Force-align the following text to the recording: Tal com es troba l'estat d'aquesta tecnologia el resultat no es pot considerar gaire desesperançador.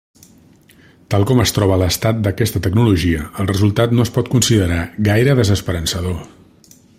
Tal 1.13 1.25
com 1.31 1.41
es 1.43 1.51
troba 1.57 1.77
l'estat 1.81 2.23
d'aquesta 2.27 2.61
tecnologia 2.67 3.27
el 3.43 3.51
resultat 3.53 3.93
no 3.99 4.07
es 4.09 4.13
pot 4.17 4.33
considerar 4.33 4.81
gaire 5.11 5.37
desesperançador. 5.43 6.19